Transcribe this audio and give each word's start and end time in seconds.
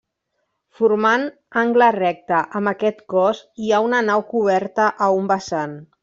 Formant 0.77 1.25
angle 1.63 1.89
recte 1.97 2.39
amb 2.61 2.71
aquest 2.73 3.03
cos 3.15 3.41
hi 3.65 3.69
ha 3.79 3.83
una 3.89 3.99
nau 4.11 4.23
coberta 4.31 4.87
a 5.09 5.15
un 5.19 5.29
vessant. 5.33 5.77